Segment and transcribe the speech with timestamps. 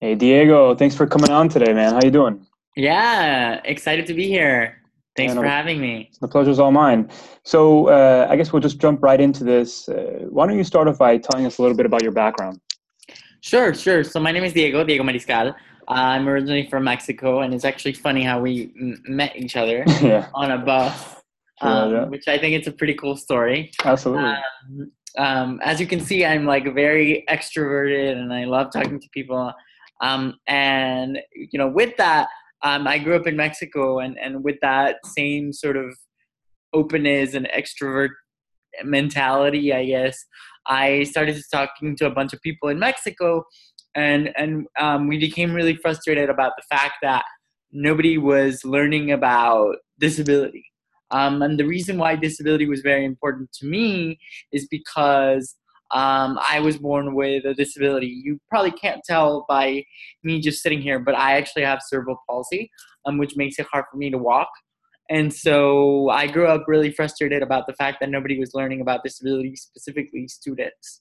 [0.00, 1.94] Hey Diego, thanks for coming on today, man.
[1.94, 2.46] How you doing?
[2.76, 4.82] Yeah, excited to be here.
[5.16, 6.10] Thanks for having me.
[6.20, 7.08] the pleasure's all mine.
[7.44, 9.88] So uh, I guess we'll just jump right into this.
[9.88, 12.60] Uh, why don't you start off by telling us a little bit about your background?
[13.40, 14.04] Sure, sure.
[14.04, 15.54] So my name is Diego, Diego Mariscal.
[15.88, 20.28] I'm originally from Mexico, and it's actually funny how we m- met each other yeah,
[20.34, 21.14] on a bus,
[21.62, 23.70] um, yeah, which I think it's a pretty cool story.
[23.82, 24.24] absolutely.
[24.24, 29.08] Um, um, as you can see, I'm like very extroverted, and I love talking to
[29.08, 29.54] people.
[30.00, 32.28] Um, and you know, with that,
[32.62, 35.96] um, I grew up in Mexico, and and with that same sort of
[36.72, 38.10] openness and extrovert
[38.84, 40.18] mentality, I guess,
[40.66, 43.44] I started talking to a bunch of people in Mexico,
[43.94, 47.24] and and um, we became really frustrated about the fact that
[47.72, 50.64] nobody was learning about disability.
[51.10, 54.18] Um, and the reason why disability was very important to me
[54.52, 55.54] is because
[55.92, 58.06] um, I was born with a disability.
[58.06, 59.84] You probably can't tell by
[60.24, 62.70] me just sitting here, but I actually have cerebral palsy,
[63.04, 64.48] um, which makes it hard for me to walk.
[65.08, 69.04] And so I grew up really frustrated about the fact that nobody was learning about
[69.04, 71.00] disability, specifically students.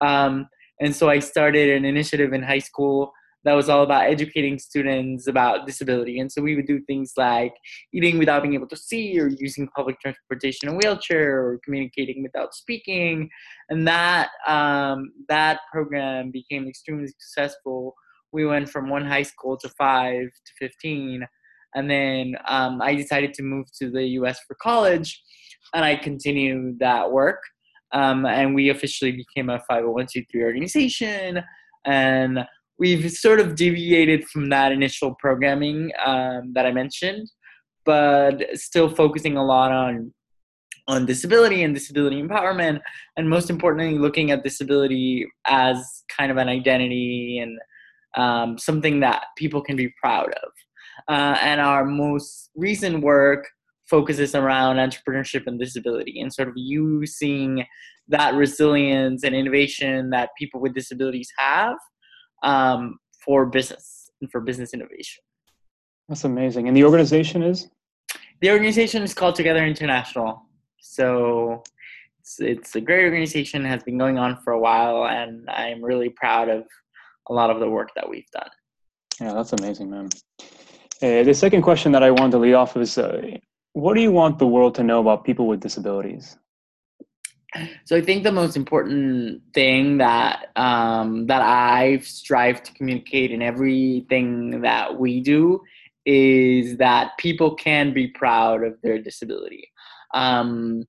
[0.00, 0.48] Um,
[0.80, 3.12] and so I started an initiative in high school
[3.44, 6.20] that was all about educating students about disability.
[6.20, 7.54] And so we would do things like
[7.92, 12.22] eating without being able to see, or using public transportation in a wheelchair, or communicating
[12.22, 13.28] without speaking.
[13.68, 17.94] And that um, that program became extremely successful.
[18.32, 21.26] We went from one high school to five to fifteen
[21.74, 24.40] and then um, I decided to move to the U.S.
[24.46, 25.22] for college,
[25.74, 27.40] and I continued that work.
[27.92, 31.42] Um, and we officially became a 501c3 organization,
[31.84, 32.46] and
[32.78, 37.30] we've sort of deviated from that initial programming um, that I mentioned,
[37.84, 40.12] but still focusing a lot on
[40.88, 42.80] on disability and disability empowerment,
[43.16, 47.56] and most importantly, looking at disability as kind of an identity and
[48.16, 50.50] um, something that people can be proud of.
[51.08, 53.48] Uh, and our most recent work
[53.88, 57.64] focuses around entrepreneurship and disability and sort of using
[58.08, 61.76] that resilience and innovation that people with disabilities have
[62.42, 65.22] um, for business and for business innovation.
[66.08, 66.68] That's amazing.
[66.68, 67.68] And the organization is?
[68.40, 70.42] The organization is called 2Gether-International.
[70.80, 71.62] So
[72.20, 76.08] it's, it's a great organization, has been going on for a while, and I'm really
[76.08, 76.64] proud of
[77.28, 78.50] a lot of the work that we've done.
[79.20, 80.08] Yeah, that's amazing, man.
[81.00, 83.38] Uh, the second question that I wanted to lead off is uh,
[83.72, 86.36] what do you want the world to know about people with disabilities?
[87.84, 93.42] So I think the most important thing that um, that I strive to communicate in
[93.42, 95.60] everything that we do
[96.06, 99.70] is that people can be proud of their disability.
[100.14, 100.84] Um,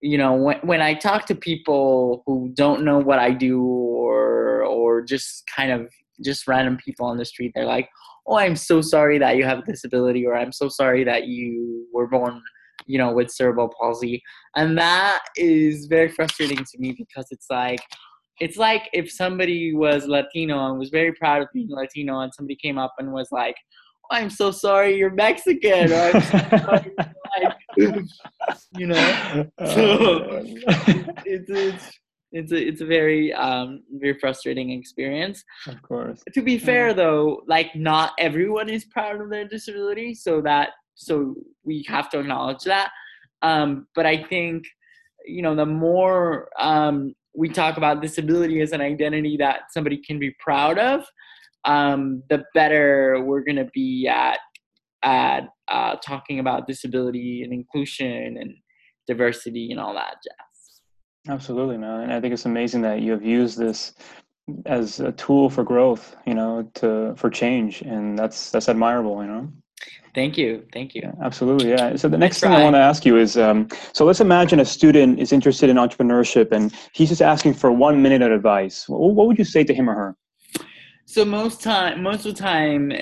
[0.00, 4.62] you know, when, when I talk to people who don't know what I do or
[4.62, 5.90] or just kind of
[6.24, 7.88] just random people on the street, they're like,
[8.26, 11.86] "Oh, I'm so sorry that you have a disability," or "I'm so sorry that you
[11.92, 12.42] were born,
[12.86, 14.22] you know, with cerebral palsy."
[14.56, 17.80] and that is very frustrating to me because it's like
[18.40, 22.56] it's like if somebody was latino and was very proud of being latino and somebody
[22.56, 23.56] came up and was like
[24.10, 26.92] oh, i'm so sorry you're mexican or i'm so sorry
[27.76, 28.04] you're like,
[28.76, 30.42] you know so Oh,
[31.24, 31.98] it's it's
[32.32, 36.22] it's a, it's a very um very frustrating experience of course.
[36.34, 41.34] to be fair though like not everyone is proud of their disability so that so
[41.64, 42.90] we have to acknowledge that
[43.42, 44.64] um, but i think
[45.24, 50.18] you know the more um, we talk about disability as an identity that somebody can
[50.18, 51.04] be proud of
[51.64, 54.38] um, the better we're going to be at
[55.02, 58.54] at uh, talking about disability and inclusion and
[59.06, 60.46] diversity and all that jazz
[61.28, 62.02] Absolutely, man.
[62.02, 63.94] And I think it's amazing that you have used this
[64.64, 69.28] as a tool for growth, you know, to for change, and that's that's admirable, you
[69.28, 69.52] know.
[70.16, 71.70] Thank you thank you absolutely.
[71.70, 71.96] Yeah.
[71.96, 74.64] So the next thing I want to ask you is, um, so let's imagine a
[74.64, 78.88] student is interested in entrepreneurship, and he's just asking for one minute of advice.
[78.88, 80.16] What, what would you say to him or her?
[81.04, 82.92] So most time, most of the time,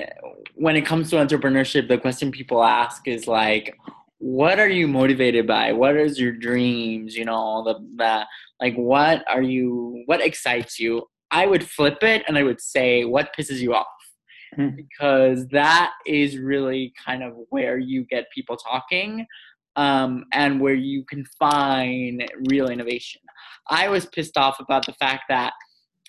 [0.55, 3.75] when it comes to entrepreneurship, the question people ask is like,
[4.17, 5.71] "What are you motivated by?
[5.71, 7.15] What is your dreams?
[7.15, 8.25] You know, the, the
[8.61, 10.03] like, what are you?
[10.05, 13.87] What excites you?" I would flip it and I would say, "What pisses you off?"
[14.55, 14.69] Hmm.
[14.75, 19.25] Because that is really kind of where you get people talking,
[19.75, 23.21] um, and where you can find real innovation.
[23.69, 25.53] I was pissed off about the fact that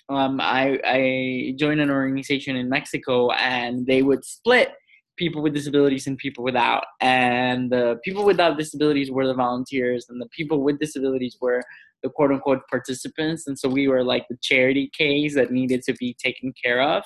[0.09, 4.71] um, I, I joined an organization in Mexico and they would split
[5.17, 6.85] people with disabilities and people without.
[7.01, 11.61] And the people without disabilities were the volunteers, and the people with disabilities were
[12.03, 13.47] the quote unquote participants.
[13.47, 17.03] And so we were like the charity case that needed to be taken care of.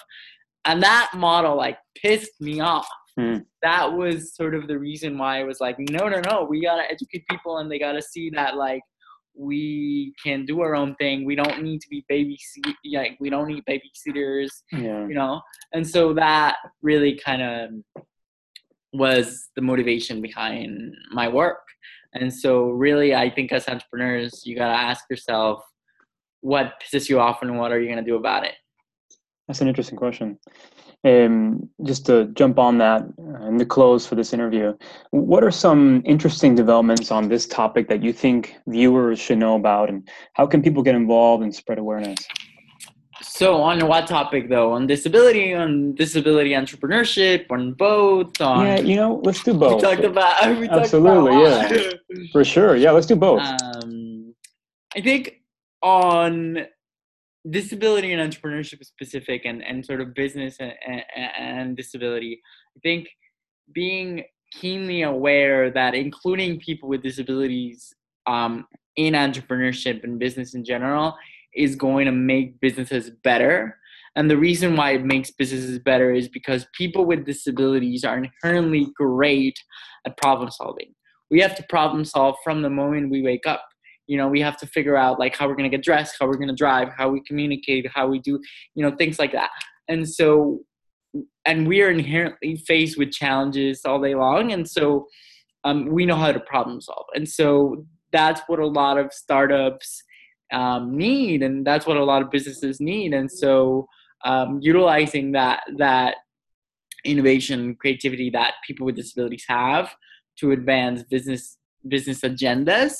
[0.66, 2.88] And that model like pissed me off.
[3.20, 3.46] Mm.
[3.62, 6.90] That was sort of the reason why I was like, no, no, no, we gotta
[6.90, 8.82] educate people, and they gotta see that like
[9.36, 11.26] we can do our own thing.
[11.26, 12.74] We don't need to be babysit.
[12.94, 14.50] Like we don't need babysitters.
[14.72, 15.08] Yeah.
[15.08, 15.42] You know,
[15.74, 18.04] and so that really kind of
[18.94, 21.62] was the motivation behind my work.
[22.14, 25.64] And so, really, I think as entrepreneurs, you got to ask yourself
[26.42, 28.56] what pisses you off and what are you going to do about it?
[29.52, 30.40] That's an interesting question.
[31.04, 34.78] Um, just to jump on that and the close for this interview,
[35.10, 39.90] what are some interesting developments on this topic that you think viewers should know about,
[39.90, 42.26] and how can people get involved and spread awareness?
[43.22, 44.72] So, on what topic though?
[44.72, 48.40] On disability, on disability entrepreneurship, on both?
[48.40, 49.74] On yeah, you know, let's do both.
[49.82, 52.78] We talked about we absolutely, talked about yeah, for sure.
[52.78, 53.42] Yeah, let's do both.
[53.42, 54.34] Um,
[54.96, 55.42] I think
[55.82, 56.68] on
[57.50, 61.04] disability and entrepreneurship specific and, and sort of business and, and,
[61.38, 62.40] and disability
[62.78, 63.08] i think
[63.74, 67.94] being keenly aware that including people with disabilities
[68.28, 71.16] um, in entrepreneurship and business in general
[71.56, 73.78] is going to make businesses better.
[74.16, 78.88] And the reason why it makes businesses better is because people with disabilities are inherently
[78.96, 79.58] great
[80.06, 80.94] at problem solving.
[81.30, 83.64] We have to problem solve from the moment we wake up
[84.12, 86.28] you know we have to figure out like how we're going to get dressed how
[86.28, 88.34] we're going to drive how we communicate how we do
[88.76, 89.50] you know things like that.
[89.88, 90.60] And so
[91.46, 95.08] and we are inherently faced with challenges all day long and so
[95.64, 97.06] um, we know how to problem solve.
[97.14, 100.04] And so that's what a lot of startups
[100.52, 103.14] um, need and that's what a lot of businesses need.
[103.14, 103.88] And so
[104.26, 106.16] um, utilizing that that
[107.06, 109.96] innovation creativity that people with disabilities have
[110.40, 112.94] to advance business business agendas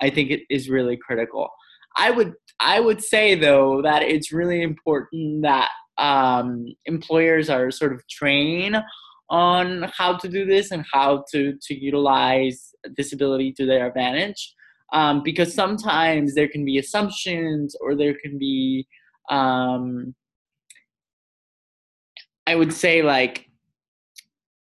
[0.00, 1.48] i think it is really critical.
[1.96, 7.92] I would i would say though that it's really important that um, employers are sort
[7.92, 8.76] of trained
[9.30, 14.54] on how to do this and how to to utilize disability to their advantage.
[14.92, 18.86] Um, because sometimes there can be assumptions or there can be
[19.28, 20.14] um,
[22.46, 23.46] i would say like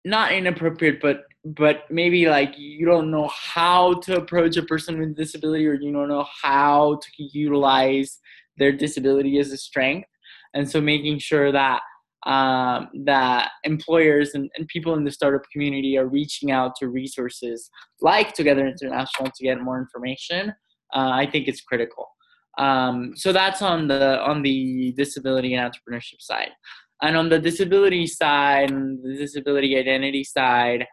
[0.04, 5.16] not inappropriate but but maybe like you don't know how to approach a person with
[5.16, 8.18] disability or you don't know how to utilize
[8.56, 10.08] their disability as a strength.
[10.54, 11.80] And so making sure that
[12.26, 17.68] um, that employers and, and people in the startup community are reaching out to resources
[18.00, 20.48] like 2Gether-International to get more information
[20.94, 22.08] uh, i think it's critical.
[22.58, 26.50] Um, so that's on the on the disability and entrepreneurship side.
[27.02, 30.86] And on the disability side and the disability identity side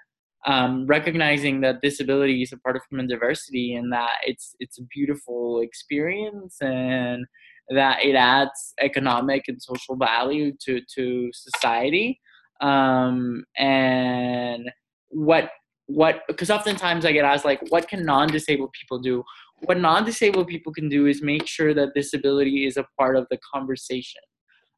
[0.47, 4.83] um, recognizing that disability is a part of human diversity and that it's it's a
[4.83, 7.25] beautiful experience and
[7.69, 12.19] that it adds economic and social value to to society.
[12.59, 14.69] Um, and
[15.09, 15.51] what
[15.87, 19.23] what because oftentimes i get asked like what can non-disabled people do?
[19.65, 23.37] What non-disabled people can do is make sure that disability is a part of the
[23.53, 24.21] conversation.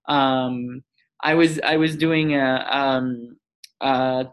[0.10, 0.84] Um,
[1.22, 3.38] i was i was doing a, um,
[3.80, 4.26] a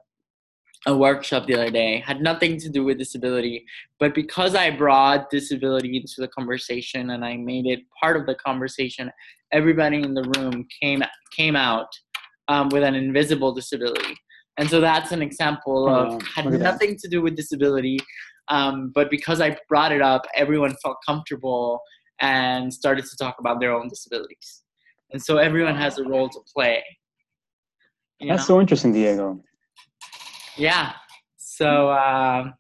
[0.87, 3.65] a workshop the other day had nothing to do with disability
[3.99, 8.35] but because i brought disability into the conversation and i made it part of the
[8.37, 9.11] conversation
[9.53, 11.03] everybody in the room came
[11.37, 11.89] came out
[12.49, 14.17] um, with an invisible disability
[14.57, 16.61] and so that's an example of Oh, had at that.
[16.61, 17.99] nothing to do with disability
[18.49, 21.81] um, but because i brought it up everyone felt comfortable
[22.23, 24.63] and started to talk about their own disabilities
[25.13, 26.83] and so everyone has a role to play
[28.21, 28.55] That's know?
[28.55, 29.43] so interesting, Diego.
[30.61, 30.93] Yeah
[31.37, 32.55] so um,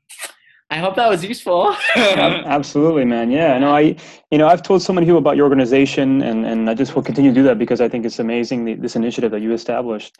[0.70, 3.30] i hope that was useful Absolutely, man.
[3.30, 3.96] Yeah, no, I,
[4.30, 7.02] you know, I've told so many people about your organization, and and I just will
[7.02, 10.12] continue to do that because I think it's amazing the, this initiative that you established.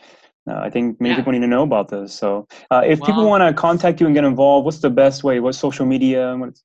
[0.48, 1.18] Uh, I think many Yeah.
[1.18, 2.12] people need to know about this.
[2.12, 5.38] So, uh, if people want to contact you and get involved, what's the best way?
[5.38, 6.34] What social media?
[6.36, 6.64] What's,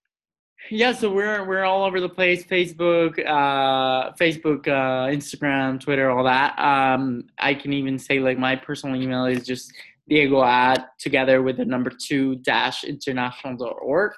[0.71, 6.23] yeah so we're we're all over the place facebook uh facebook uh instagram twitter all
[6.23, 9.71] that um i can even say like my personal email is just
[10.07, 14.11] diego at together with the number two dash international.org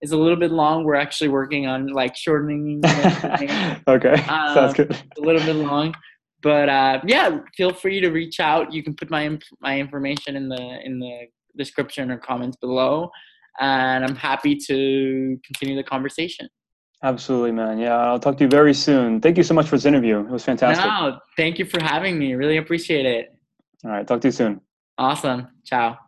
[0.00, 2.80] it's a little bit long we're actually working on like shortening
[3.88, 4.90] okay, Um, sounds good.
[4.92, 5.94] a little bit long
[6.42, 10.36] but uh yeah feel free to reach out you can put my inf- my information
[10.36, 11.20] in the in the
[11.56, 13.10] description or comments below
[13.60, 16.48] and i'm happy to continue the conversation
[17.02, 17.76] Absolutely, man.
[17.78, 19.20] Yeah, I'll talk to you very soon.
[19.20, 20.20] Thank you so much for this interview.
[20.20, 20.86] It was fantastic.
[20.86, 23.26] no thank you for having me really appreciate it
[23.84, 24.62] All right, talk to you soon.
[24.98, 25.48] Awesome.
[25.64, 26.03] Ciao